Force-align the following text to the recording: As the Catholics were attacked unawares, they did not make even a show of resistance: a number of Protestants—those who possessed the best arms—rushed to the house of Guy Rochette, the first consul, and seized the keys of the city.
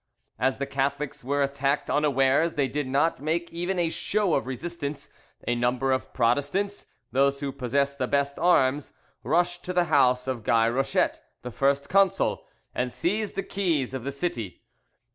As 0.39 0.57
the 0.57 0.65
Catholics 0.65 1.23
were 1.23 1.43
attacked 1.43 1.87
unawares, 1.87 2.55
they 2.55 2.67
did 2.67 2.87
not 2.87 3.21
make 3.21 3.53
even 3.53 3.77
a 3.77 3.89
show 3.91 4.33
of 4.33 4.47
resistance: 4.47 5.11
a 5.47 5.53
number 5.53 5.91
of 5.91 6.11
Protestants—those 6.11 7.39
who 7.39 7.51
possessed 7.51 7.99
the 7.99 8.07
best 8.07 8.39
arms—rushed 8.39 9.63
to 9.63 9.73
the 9.73 9.83
house 9.93 10.27
of 10.27 10.43
Guy 10.43 10.67
Rochette, 10.69 11.21
the 11.43 11.51
first 11.51 11.87
consul, 11.87 12.47
and 12.73 12.91
seized 12.91 13.35
the 13.35 13.43
keys 13.43 13.93
of 13.93 14.03
the 14.03 14.11
city. 14.11 14.63